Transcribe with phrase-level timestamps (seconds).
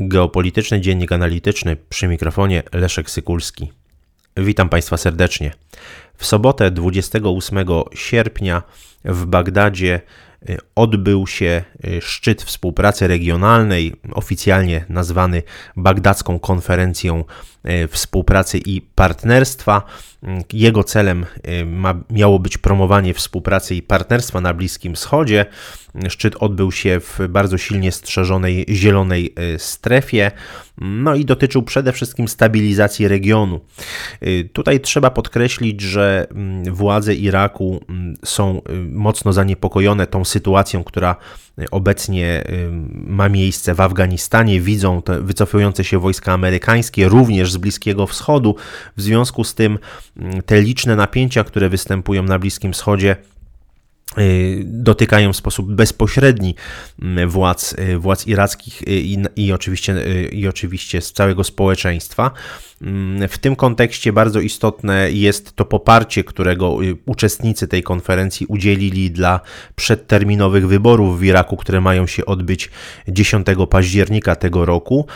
[0.00, 3.72] Geopolityczny Dziennik Analityczny przy mikrofonie Leszek Sykulski.
[4.36, 5.52] Witam Państwa serdecznie.
[6.16, 7.58] W sobotę 28
[7.94, 8.62] sierpnia
[9.04, 10.00] w Bagdadzie
[10.50, 15.42] y, odbył się y, szczyt współpracy regionalnej, oficjalnie nazwany
[15.76, 17.24] Bagdadzką Konferencją
[17.84, 19.82] y, Współpracy i Partnerstwa.
[20.52, 21.26] Jego celem
[21.66, 25.46] ma, miało być promowanie współpracy i partnerstwa na Bliskim Wschodzie.
[26.08, 30.30] Szczyt odbył się w bardzo silnie strzeżonej zielonej strefie,
[30.78, 33.60] no i dotyczył przede wszystkim stabilizacji regionu.
[34.52, 41.16] Tutaj trzeba podkreślić, że mm, władze Iraku mm, są mocno zaniepokojone tą sytuacją, która
[41.70, 42.44] obecnie
[42.92, 44.60] ma miejsce w Afganistanie.
[44.60, 48.56] Widzą te wycofujące się wojska amerykańskie, również z Bliskiego Wschodu.
[48.96, 49.78] W związku z tym
[50.46, 53.16] te liczne napięcia, które występują na Bliskim Wschodzie,
[54.64, 56.54] dotykają w sposób bezpośredni
[57.26, 59.94] władz, y, władz irackich y, i, i, oczywiście,
[60.32, 62.30] i oczywiście z całego społeczeństwa.
[62.82, 69.10] Mm, w tym kontekście bardzo istotne jest to poparcie, którego y, uczestnicy tej konferencji udzielili
[69.10, 69.40] dla
[69.76, 72.70] przedterminowych wyborów w Iraku, które mają się odbyć
[73.08, 75.06] 10 października tego roku.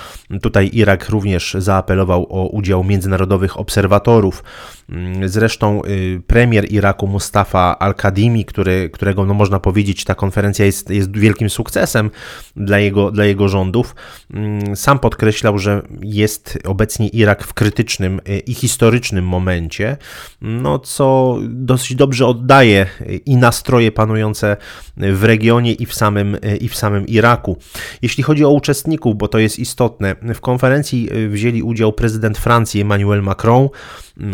[0.42, 4.44] Tutaj Irak również zaapelował o udział międzynarodowych obserwatorów.
[4.88, 10.90] Mm, zresztą y, premier Iraku Mustafa Al-Kadimi, który, którego no można powiedzieć ta konferencja jest,
[10.90, 12.10] jest wielkim sukcesem
[12.56, 13.94] dla jego, dla jego rządów,
[14.34, 19.96] mm, sam podkreślał, że jest obecnie Irak w krytycznym y, i historycznym momencie,
[20.40, 22.86] no co dosyć dobrze oddaje
[23.26, 24.56] i nastroje panujące
[24.96, 27.58] w regionie i w samym, y, i w samym Iraku.
[28.02, 33.22] Jeśli chodzi o uczestników, bo to jest istotne, w konferencji wzięli udział prezydent Francji Emmanuel
[33.22, 33.68] Macron,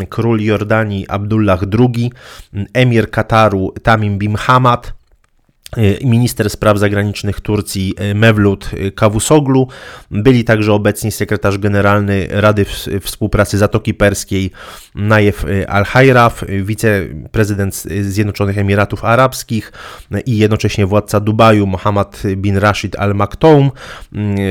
[0.09, 2.11] król Jordanii Abdullah II,
[2.73, 4.93] emir Kataru Tamim bin Hamad,
[5.77, 9.67] Y, minister spraw zagranicznych Turcji y, Mevlut Kavusoglu.
[10.11, 12.65] Byli także obecni sekretarz generalny Rady
[13.01, 14.51] Współpracy Zatoki Perskiej
[14.95, 19.71] Najef y, Al-Hajraf, wiceprezydent Zjednoczonych Emiratów Arabskich
[20.25, 23.71] i jednocześnie władca Dubaju Mohammed bin Rashid Al Maktoum,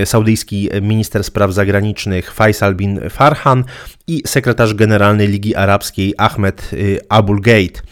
[0.05, 3.65] saudyjski minister spraw zagranicznych Faisal bin Farhan
[4.07, 6.71] i sekretarz generalny Ligi Arabskiej Ahmed
[7.09, 7.83] Abul Gate.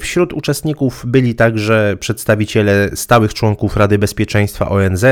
[0.00, 5.04] Wśród uczestników byli także przedstawiciele stałych członków Rady Bezpieczeństwa ONZ,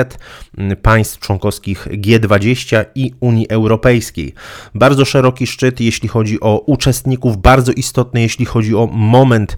[0.83, 4.35] państw członkowskich G20 i Unii Europejskiej.
[4.75, 9.57] Bardzo szeroki szczyt, jeśli chodzi o uczestników, bardzo istotny, jeśli chodzi o moment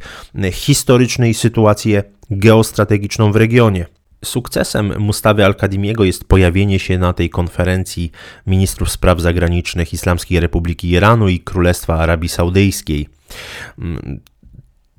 [0.53, 3.87] historyczny i sytuację geostrategiczną w regionie.
[4.25, 8.11] Sukcesem Mustawy Al-Kadimiego jest pojawienie się na tej konferencji
[8.47, 13.09] ministrów spraw zagranicznych Islamskiej Republiki Iranu i Królestwa Arabii Saudyjskiej.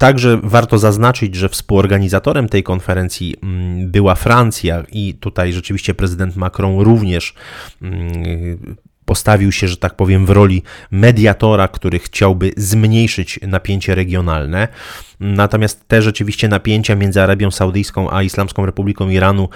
[0.03, 6.79] Także warto zaznaczyć, że współorganizatorem tej konferencji mm, była Francja i tutaj rzeczywiście prezydent Macron
[6.79, 7.33] również
[7.81, 8.75] mm,
[9.05, 14.67] postawił się, że tak powiem, w roli mediatora, który chciałby zmniejszyć napięcie regionalne.
[15.23, 19.49] Natomiast te rzeczywiście napięcia między Arabią Saudyjską a Islamską Republiką Iranu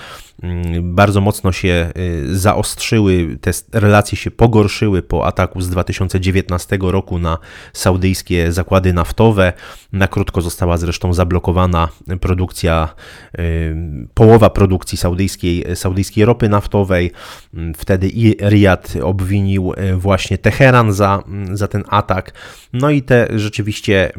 [0.43, 7.19] mm, bardzo mocno się y, zaostrzyły, te relacje się pogorszyły po ataku z 2019 roku
[7.19, 7.37] na
[7.73, 9.53] saudyjskie zakłady naftowe.
[9.93, 11.87] Na krótko została zresztą zablokowana
[12.21, 12.95] produkcja,
[13.39, 13.75] y,
[14.13, 17.11] połowa produkcji saudyjskiej, saudyjskiej ropy naftowej.
[17.53, 18.09] Mm, wtedy
[18.49, 22.33] Riyad obwinił y, właśnie Teheran za, mm, za ten atak.
[22.73, 24.11] No i te rzeczywiście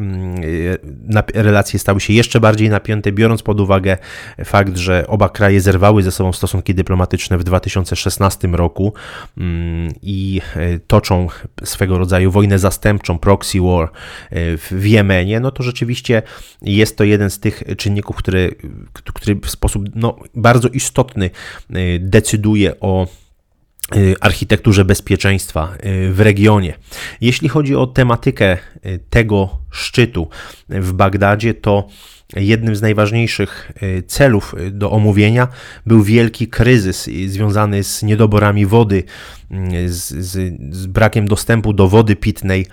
[1.43, 3.99] relacje stały się jeszcze bardziej napięte, biorąc pod uwagę
[4.45, 8.93] fakt, że oba kraje zerwały ze sobą stosunki dyplomatyczne w 2016 roku
[9.39, 11.27] mm, i e, toczą
[11.65, 16.23] swego rodzaju wojnę zastępczą, proxy war e, w Jemenie, no to rzeczywiście
[16.63, 18.55] jest to jeden z tych czynników, który,
[18.93, 21.31] który w sposób no, bardzo istotny
[21.71, 23.07] e, decyduje o
[24.21, 25.75] architekturze bezpieczeństwa
[26.11, 26.75] w regionie.
[27.21, 28.57] Jeśli chodzi o tematykę
[29.11, 30.29] tego szczytu
[30.69, 31.89] w Bagdadzie, to
[32.37, 35.49] jednym z najważniejszych y, celów y, do omówienia
[35.87, 39.05] był wielki kryzys związany z niedoborami wody, y,
[39.87, 42.67] z, z, z brakiem dostępu do wody pitnej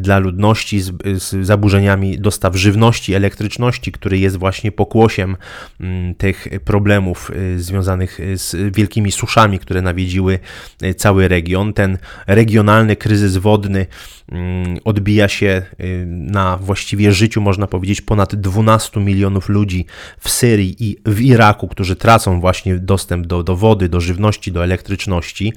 [0.00, 5.36] dla ludności, z, z, zaburzeniami dostaw żywności, elektryczności, który jest właśnie pokłosiem
[6.18, 10.38] tych problemów związanych z wielkimi suszami, które nawiedziły
[10.96, 11.72] cały region.
[11.72, 13.86] Ten regionalny kryzys wodny
[14.84, 15.62] odbija się
[16.08, 19.86] na właściwie życiu, można powiedzieć, ponad 12 kilkunastu milionów ludzi
[20.18, 24.64] w Syrii i w Iraku, którzy tracą właśnie dostęp do, do wody, do żywności, do
[24.64, 25.52] elektryczności.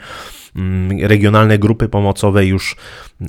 [0.56, 2.76] Mm, regionalne grupy pomocowe już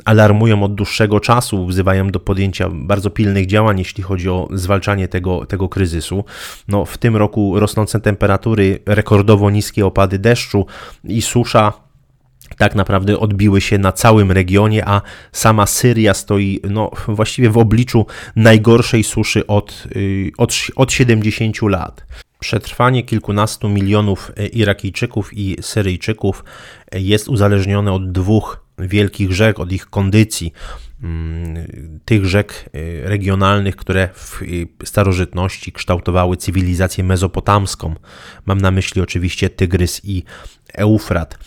[0.05, 5.47] alarmują od dłuższego czasu, wzywają do podjęcia bardzo pilnych działań, jeśli chodzi o zwalczanie tego,
[5.47, 6.25] tego kryzysu.
[6.69, 10.67] No, w tym roku rosnące temperatury, rekordowo niskie opady deszczu
[11.05, 11.89] i susza
[12.59, 18.07] tak naprawdę odbiły się na całym regionie, a sama Syria stoi no, właściwie w obliczu
[18.37, 22.07] najgorszej suszy od, y, od, od 70 lat.
[22.39, 26.45] Przetrwanie kilkunastu milionów e, Irakijczyków i Syryjczyków
[26.93, 30.53] e, jest uzależnione od dwóch wielkich rzek, od ich kondycji.
[31.03, 34.41] Mm, tych rzek e, regionalnych, które w
[34.85, 37.95] starożytności kształtowały cywilizację mezopotamską.
[38.47, 40.23] Mam na myśli oczywiście Tygrys i
[40.75, 41.39] Eufrat.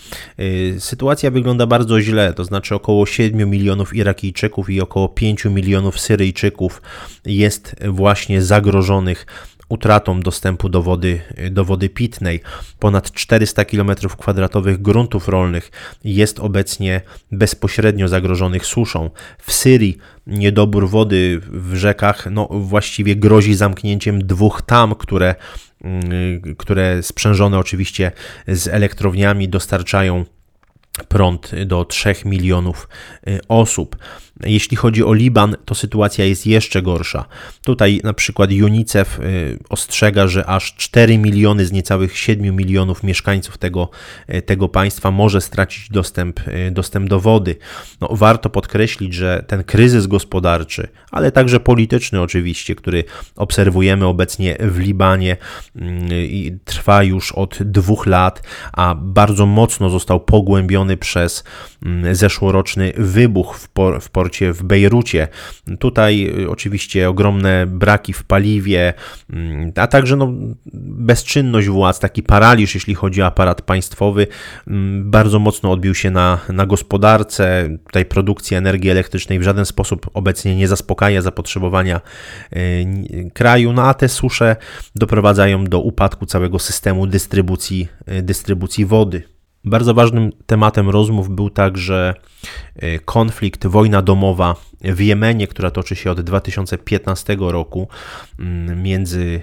[0.79, 6.81] Sytuacja wygląda bardzo źle, to znaczy około 7 milionów Irakijczyków i około 5 milionów Syryjczyków
[7.25, 9.25] jest właśnie zagrożonych
[9.71, 11.21] utratą dostępu do wody,
[11.51, 12.41] do wody pitnej.
[12.79, 15.71] Ponad 400 km2 gruntów rolnych
[16.03, 17.01] jest obecnie
[17.31, 19.09] bezpośrednio zagrożonych suszą.
[19.37, 19.97] W Syrii
[20.27, 25.35] niedobór wody w rzekach no, właściwie grozi zamknięciem dwóch tam, które,
[25.81, 28.11] mm, które sprzężone oczywiście
[28.47, 30.25] z elektrowniami dostarczają
[31.07, 32.89] prąd do 3 milionów
[33.27, 33.95] y, osób.
[34.45, 37.25] Jeśli chodzi o Liban, to sytuacja jest jeszcze gorsza.
[37.65, 43.57] Tutaj na przykład UNICEF y, ostrzega, że aż 4 miliony z niecałych 7 milionów mieszkańców
[43.57, 43.89] tego,
[44.33, 47.55] y, tego państwa może stracić dostęp, y, dostęp do wody.
[48.01, 53.03] No, warto podkreślić, że ten kryzys gospodarczy, ale także polityczny oczywiście, który
[53.35, 55.37] obserwujemy obecnie w Libanie
[56.11, 61.43] i trwa już od dwóch lat, a bardzo mocno został pogłębiony przez
[62.11, 65.27] zeszłoroczny wybuch w, por, w porcie porcie w Bejrucie.
[65.79, 68.93] Tutaj y, oczywiście ogromne braki w paliwie,
[69.29, 70.33] mm, a także no,
[70.73, 74.27] bezczynność władz, taki paraliż, jeśli chodzi o aparat państwowy,
[74.67, 77.69] mm, bardzo mocno odbił się na, na gospodarce.
[77.85, 82.01] Tutaj produkcja energii elektrycznej w żaden sposób obecnie nie zaspokaja zapotrzebowania
[82.53, 84.55] y, kraju, no a te susze
[84.95, 89.23] doprowadzają do upadku całego systemu dystrybucji, y, dystrybucji wody.
[89.65, 92.13] Bardzo ważnym tematem rozmów był także
[92.75, 97.87] e, konflikt, wojna domowa w Jemenie, która toczy się od 2015 roku
[98.39, 99.41] mm, między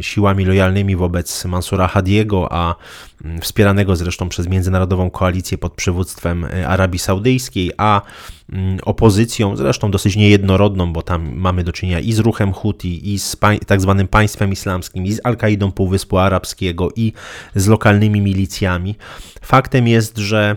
[0.00, 2.74] siłami lojalnymi wobec Mansura Hadiego, a
[3.24, 8.02] mm, wspieranego zresztą przez międzynarodową koalicję pod przywództwem e, Arabii Saudyjskiej, a
[8.82, 13.36] opozycją, zresztą dosyć niejednorodną, bo tam mamy do czynienia i z ruchem Huti, i z
[13.66, 17.12] tak zwanym państwem islamskim, i z Al-Kaidą Półwyspu Arabskiego, i
[17.54, 18.94] z lokalnymi milicjami.
[19.42, 20.56] Faktem jest, że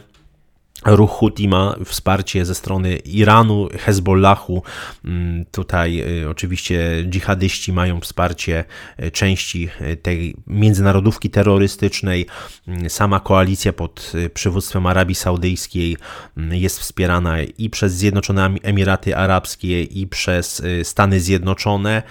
[0.86, 4.64] Ruch Houthi ma wsparcie ze strony Iranu, Hezbollahu.
[5.06, 8.66] Mm, tutaj y, oczywiście dżihadyści mają wsparcie
[9.04, 12.26] y, części y, tej międzynarodówki terrorystycznej.
[12.68, 15.98] Mm, sama koalicja pod przywództwem Arabii Saudyjskiej
[16.38, 22.04] mm, jest wspierana i przez Zjednoczone Emiraty Arabskie, i przez Stany Zjednoczone.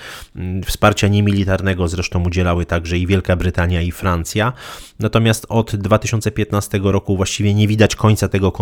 [0.64, 4.52] Wsparcia niemilitarnego zresztą udzielały także i Wielka Brytania, i Francja.
[4.98, 8.61] Natomiast od 2015 roku właściwie nie widać końca tego konfliktu.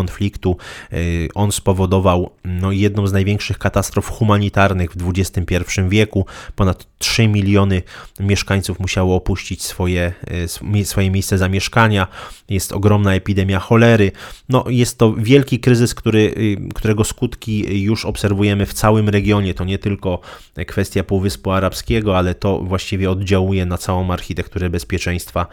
[0.92, 5.56] Y, on spowodował no, jedną z największych katastrof humanitarnych w XXI
[5.88, 6.26] wieku.
[6.54, 7.82] Ponad 3 miliony
[8.20, 10.12] mieszkańców musiało opuścić swoje,
[10.76, 12.06] y, swoje miejsce zamieszkania.
[12.48, 14.12] Jest ogromna epidemia cholery.
[14.48, 19.54] No, jest to wielki kryzys, który, y, którego skutki już obserwujemy w całym regionie.
[19.54, 20.20] To nie tylko
[20.66, 25.46] kwestia Półwyspu Arabskiego, ale to właściwie oddziałuje na całą architekturę bezpieczeństwa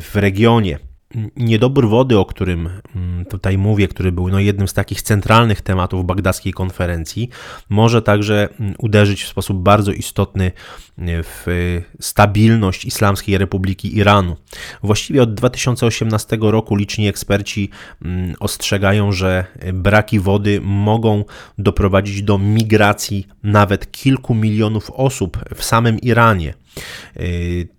[0.00, 0.87] w regionie.
[1.36, 6.06] Niedobór wody, o którym mm, tutaj mówię, który był no jednym z takich centralnych tematów
[6.06, 7.28] bagdackiej konferencji,
[7.68, 10.52] może także mm, uderzyć w sposób bardzo istotny e,
[11.22, 11.46] w
[12.00, 14.36] stabilność Islamskiej Republiki Iranu.
[14.82, 17.70] Właściwie od 2018 roku liczni eksperci
[18.04, 19.44] mm, ostrzegają, że
[19.74, 21.24] braki wody mogą
[21.58, 26.54] doprowadzić do migracji nawet kilku milionów osób w samym Iranie.
[27.16, 27.22] E,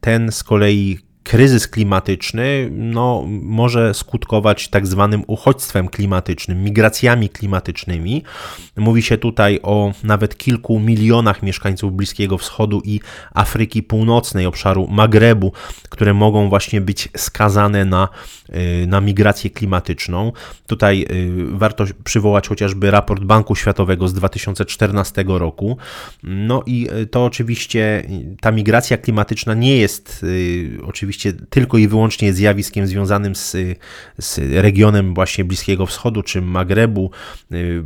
[0.02, 8.24] ten z kolei kryzys klimatyczny no, może skutkować tak zwanym uchodźstwem klimatycznym, migracjami klimatycznymi.
[8.78, 13.00] Mówi się tutaj o nawet kilku milionach mieszkańców Bliskiego Wschodu i
[13.34, 15.52] Afryki Północnej, obszaru Magrebu,
[15.90, 18.10] które mogą właśnie być skazane na,
[18.84, 20.32] y, na migrację klimatyczną.
[20.68, 25.78] Tutaj y, warto przywołać chociażby raport Banku Światowego z 2014 roku.
[26.24, 28.04] No i y, to oczywiście
[28.42, 30.26] ta migracja klimatyczna nie jest
[30.84, 33.58] oczywiście oczywiście tylko i wyłącznie zjawiskiem związanym z,
[34.18, 37.12] z regionem właśnie Bliskiego Wschodu czy Magrebu.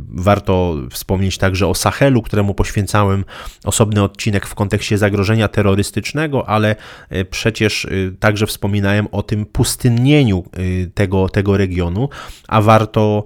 [0.08, 3.24] Warto wspomnieć także o Sahelu, któremu poświęcałem
[3.64, 6.76] osobny odcinek w kontekście zagrożenia terrorystycznego, ale
[7.30, 7.86] przecież
[8.20, 10.44] także wspominałem o tym pustynnieniu
[10.94, 12.08] tego, tego regionu,
[12.48, 13.24] a warto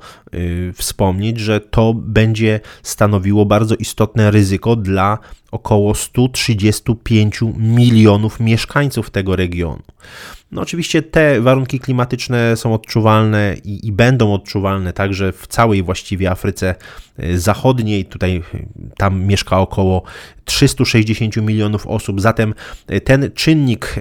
[0.74, 5.18] wspomnieć, że to będzie stanowiło bardzo istotne ryzyko dla
[5.50, 9.82] około 135 milionów mieszkańców tego regionu.
[10.52, 16.30] No oczywiście te warunki klimatyczne są odczuwalne i, i, będą odczuwalne także w całej właściwie
[16.30, 16.74] Afryce
[17.18, 18.04] e, Zachodniej.
[18.04, 18.42] Tutaj e,
[18.96, 20.02] tam mieszka około
[20.48, 22.20] 360 milionów osób.
[22.20, 22.54] Zatem
[22.86, 23.94] e, ten czynnik,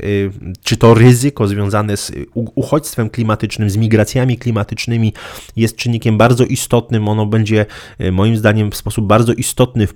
[0.63, 5.13] czy to ryzyko związane z uchodźstwem klimatycznym, z migracjami klimatycznymi
[5.55, 7.07] jest czynnikiem bardzo istotnym.
[7.09, 7.65] Ono będzie
[8.11, 9.87] moim zdaniem w sposób bardzo istotny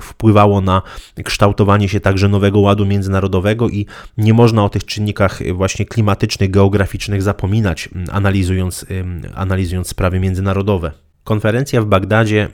[0.00, 0.82] wpływało na
[1.24, 3.86] kształtowanie się także nowego ładu międzynarodowego i
[4.18, 8.86] nie można o tych czynnikach właśnie klimatycznych geograficznych zapominać, analizując,
[9.34, 10.92] analizując sprawy międzynarodowe.
[11.24, 12.48] Konferencja w Bagdadzie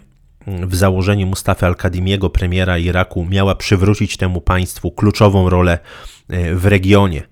[0.46, 5.78] w założeniu Mustafa al-Kadimiego, premiera Iraku, miała przywrócić temu państwu kluczową rolę
[6.28, 7.22] e, w regionie.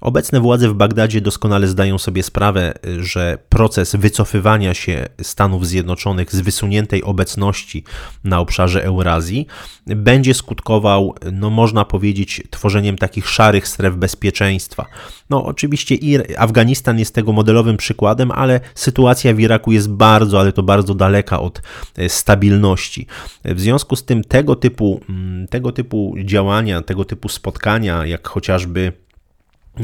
[0.00, 6.40] Obecne władze w Bagdadzie doskonale zdają sobie sprawę, że proces wycofywania się Stanów Zjednoczonych z
[6.40, 7.84] wysuniętej obecności
[8.24, 9.46] na obszarze Eurazji
[9.86, 14.86] będzie skutkował, no można powiedzieć, tworzeniem takich szarych stref bezpieczeństwa.
[15.30, 15.96] No oczywiście
[16.38, 21.40] Afganistan jest tego modelowym przykładem, ale sytuacja w Iraku jest bardzo, ale to bardzo daleka
[21.40, 21.62] od
[21.96, 23.06] e, stabilności.
[23.44, 28.92] W związku z tym tego typu, mm, tego typu działania, tego typu spotkania, jak chociażby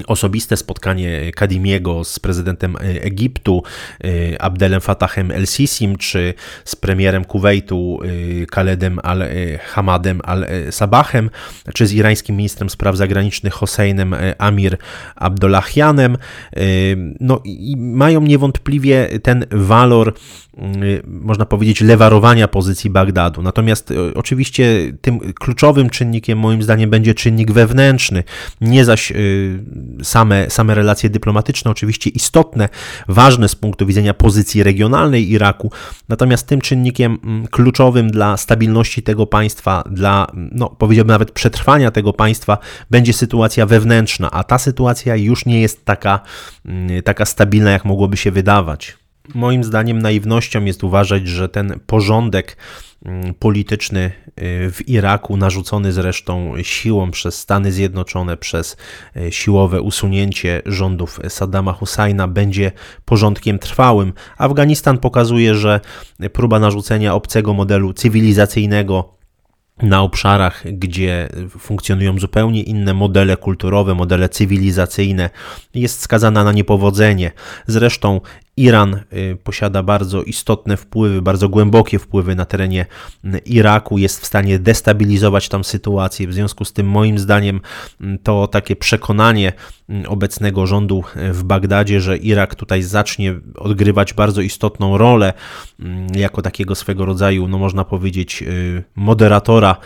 [0.06, 3.62] osobiste spotkanie Kadimiego z prezydentem Egiptu
[4.04, 6.34] e, Abdelem Fatahem el-Sisim, czy
[6.64, 11.30] z premierem Kuwejtu e, Khaledem al-Hamadem al-Sabahem,
[11.74, 14.76] czy z irańskim ministrem spraw zagranicznych Hosseinem Amir
[15.16, 16.60] Abdollahianem, e,
[17.20, 20.14] no i mają niewątpliwie ten walor
[21.06, 23.42] można powiedzieć, lewarowania pozycji Bagdadu.
[23.42, 28.24] Natomiast oczywiście tym kluczowym czynnikiem, moim zdaniem, będzie czynnik wewnętrzny,
[28.60, 29.12] nie zaś
[30.02, 32.68] same, same relacje dyplomatyczne, oczywiście istotne,
[33.08, 35.70] ważne z punktu widzenia pozycji regionalnej Iraku.
[36.08, 42.12] Natomiast tym czynnikiem mm, kluczowym dla stabilności tego państwa, dla, no, powiedziałbym nawet przetrwania tego
[42.12, 42.58] państwa,
[42.90, 46.20] będzie sytuacja wewnętrzna, a ta sytuacja już nie jest taka,
[46.66, 49.01] mm, taka stabilna, jak mogłoby się wydawać.
[49.34, 52.56] Moim zdaniem naiwnością jest uważać, że ten porządek
[53.04, 58.76] mm, polityczny y, w Iraku, narzucony zresztą siłą przez Stany Zjednoczone, przez
[59.16, 62.72] y, siłowe usunięcie rządów Saddama Husajna, będzie
[63.04, 64.12] porządkiem trwałym.
[64.38, 65.80] Afganistan pokazuje, że
[66.32, 69.22] próba narzucenia obcego modelu cywilizacyjnego
[69.82, 75.30] na obszarach, gdzie funkcjonują zupełnie inne modele kulturowe, modele cywilizacyjne,
[75.74, 77.32] jest skazana na niepowodzenie.
[77.66, 78.20] Zresztą
[78.62, 82.86] Iran y, posiada bardzo istotne wpływy, bardzo głębokie wpływy na terenie
[83.24, 86.28] y, Iraku, jest w stanie destabilizować tam sytuację.
[86.28, 87.60] W związku z tym, moim zdaniem,
[88.00, 89.52] y, to takie przekonanie
[90.08, 95.32] obecnego rządu w Bagdadzie, że Irak tutaj zacznie odgrywać bardzo istotną rolę
[96.16, 98.44] jako takiego swego rodzaju, no można powiedzieć,
[98.94, 99.76] moderatora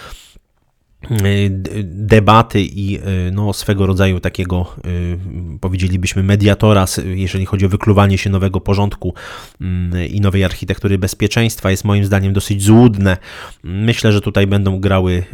[1.84, 6.84] debaty i y, no, swego rodzaju takiego, y, powiedzielibyśmy, mediatora,
[7.14, 9.14] jeżeli chodzi o wykluwanie się nowego porządku
[9.60, 13.16] mm, i nowej architektury bezpieczeństwa, jest moim zdaniem dosyć złudne.
[13.62, 15.25] Myślę, że tutaj będą grały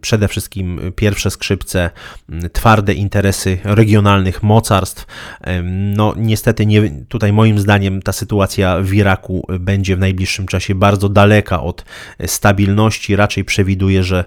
[0.00, 1.90] przede wszystkim pierwsze skrzypce,
[2.30, 5.06] mm, twarde interesy regionalnych mocarstw.
[5.96, 11.08] No, niestety, nie, tutaj moim zdaniem ta sytuacja w Iraku będzie w najbliższym czasie bardzo
[11.08, 11.84] daleka od
[12.26, 13.16] stabilności.
[13.16, 14.24] Raczej przewiduję, że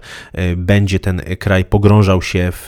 [0.58, 2.66] będzie będzie ten kraj pogrążał się w,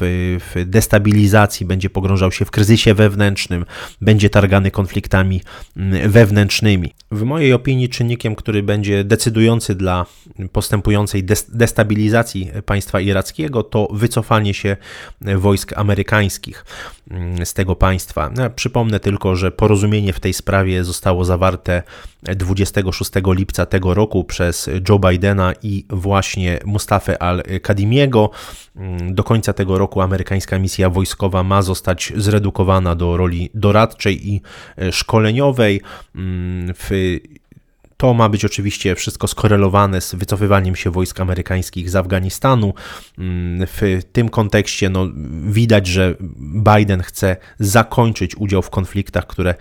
[0.54, 3.66] w destabilizacji, będzie pogrążał się w kryzysie wewnętrznym,
[4.02, 5.42] będzie targany konfliktami
[5.78, 6.94] mm, wewnętrznymi.
[7.12, 10.06] W mojej opinii czynnikiem, który będzie decydujący dla
[10.52, 14.78] postępującej destabilizacji państwa irackiego, to wycofanie się
[15.22, 16.66] wojsk amerykańskich
[17.12, 18.32] mm, z tego państwa.
[18.38, 21.84] Ja przypomnę tylko, że porozumienie w tej sprawie zostało zawarte
[22.24, 27.91] 26 lipca tego roku przez Joe Bidena i właśnie Mustafa al-Kadimiego.
[28.76, 34.42] Mm, do końca tego roku amerykańska misja wojskowa ma zostać zredukowana do roli doradczej i
[34.78, 35.82] e, szkoleniowej.
[36.16, 37.18] Mm, w
[38.02, 42.74] To ma być oczywiście wszystko skorelowane z wycofywaniem się wojsk amerykańskich z Afganistanu.
[43.18, 45.08] Mm, w tym kontekście no,
[45.46, 46.16] widać, że
[46.78, 49.56] Biden chce zakończyć udział w konfliktach, które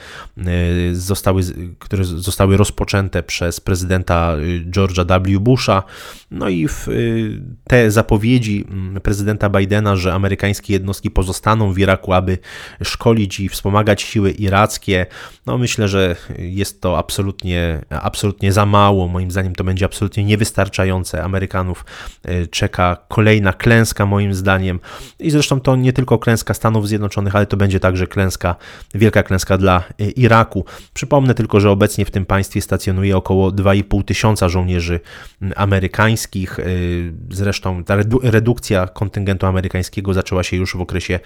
[0.92, 1.42] zostały,
[1.78, 4.36] które zostały rozpoczęte przez prezydenta
[4.70, 5.40] George'a W.
[5.40, 5.82] Busha.
[6.30, 6.68] No i
[7.64, 12.38] te zapowiedzi mm, prezydenta Bidena, że amerykańskie jednostki pozostaną w Iraku, aby
[12.84, 15.06] szkolić i wspomagać siły irackie,
[15.46, 19.08] no myślę, że jest to absolutnie, absolutnie za mało.
[19.08, 21.22] Moim zdaniem to będzie absolutnie niewystarczające.
[21.22, 21.84] Amerykanów
[22.24, 24.80] e, czeka kolejna klęska, moim zdaniem.
[25.18, 28.56] I zresztą to nie tylko klęska Stanów Zjednoczonych, ale to będzie także klęska,
[28.94, 30.64] wielka klęska dla e, Iraku.
[30.94, 35.00] Przypomnę tylko, że obecnie w tym państwie stacjonuje około 2,5 tysiąca żołnierzy
[35.56, 36.58] amerykańskich.
[36.58, 36.64] E,
[37.30, 41.20] zresztą ta redukcja kontyngentu amerykańskiego zaczęła się już w okresie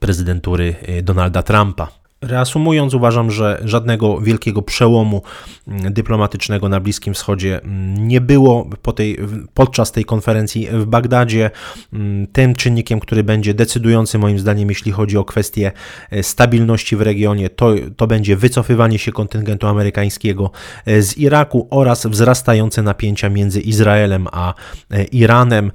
[0.00, 1.97] prezydentury Donalda Trumpa.
[2.22, 5.22] Reasumując, uważam, że żadnego wielkiego przełomu
[5.68, 9.18] mm, dyplomatycznego na Bliskim Wschodzie mm, nie było po tej,
[9.54, 11.50] podczas tej konferencji w Bagdadzie.
[11.92, 15.72] Mm, tym czynnikiem, który będzie decydujący moim zdaniem, jeśli chodzi o kwestię
[16.10, 20.50] e, stabilności w regionie, to, to będzie wycofywanie się kontyngentu amerykańskiego
[20.86, 24.54] e, z Iraku oraz wzrastające napięcia między Izraelem a
[24.90, 25.72] e, Iranem.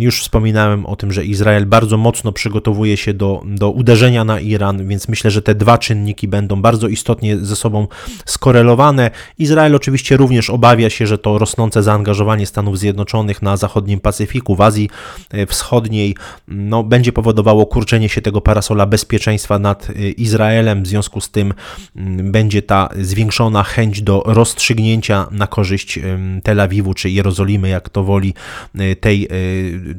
[0.00, 4.88] Już wspominałem o tym, że Izrael bardzo mocno przygotowuje się do, do uderzenia na Iran,
[4.88, 7.86] więc myślę, że te dwa czynniki będą bardzo istotnie ze sobą
[8.24, 9.10] skorelowane.
[9.38, 14.60] Izrael oczywiście również obawia się, że to rosnące zaangażowanie Stanów Zjednoczonych na zachodnim Pacyfiku, w
[14.60, 14.90] Azji
[15.30, 16.16] e, Wschodniej,
[16.48, 20.82] no, będzie powodowało kurczenie się tego parasola bezpieczeństwa nad e, Izraelem.
[20.82, 21.54] W związku z tym
[21.96, 25.98] mm, będzie ta zwiększona chęć do rozstrzygnięcia na korzyść
[26.42, 28.34] Tel Awiwu czy Jerozolimy, jak to woli,
[28.74, 29.28] e, tej,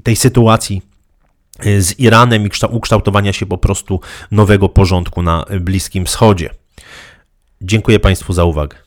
[0.03, 0.81] tej sytuacji
[1.79, 3.99] z Iranem i ukształtowania się po prostu
[4.31, 6.49] nowego porządku na Bliskim Wschodzie.
[7.61, 8.86] Dziękuję Państwu za uwagę.